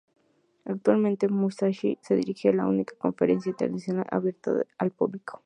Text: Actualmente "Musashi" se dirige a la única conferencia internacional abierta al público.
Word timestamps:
Actualmente 0.65 1.27
"Musashi" 1.27 1.99
se 2.01 2.15
dirige 2.15 2.49
a 2.49 2.53
la 2.53 2.65
única 2.65 2.95
conferencia 2.97 3.51
internacional 3.51 4.07
abierta 4.09 4.51
al 4.79 4.89
público. 4.89 5.39